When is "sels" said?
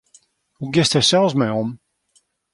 1.07-1.33